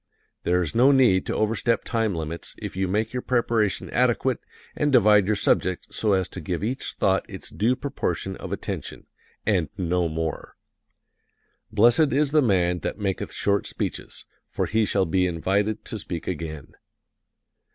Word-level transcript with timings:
There 0.41 0.63
is 0.63 0.73
no 0.73 0.91
need 0.91 1.27
to 1.27 1.35
overstep 1.35 1.83
time 1.83 2.15
limits 2.15 2.55
if 2.57 2.75
you 2.75 2.87
make 2.87 3.13
your 3.13 3.21
preparation 3.21 3.87
adequate 3.91 4.39
and 4.75 4.91
divide 4.91 5.27
your 5.27 5.35
subject 5.35 5.93
so 5.93 6.13
as 6.13 6.27
to 6.29 6.41
give 6.41 6.63
each 6.63 6.93
thought 6.93 7.23
its 7.29 7.51
due 7.51 7.75
proportion 7.75 8.35
of 8.37 8.51
attention 8.51 9.05
and 9.45 9.69
no 9.77 10.09
more. 10.09 10.55
Blessed 11.71 12.13
is 12.13 12.31
the 12.31 12.41
man 12.41 12.79
that 12.79 12.97
maketh 12.97 13.31
short 13.31 13.67
speeches, 13.67 14.25
for 14.49 14.65
he 14.65 14.85
shall 14.85 15.05
be 15.05 15.27
invited 15.27 15.85
to 15.85 15.99
speak 15.99 16.25
again. 16.27 16.71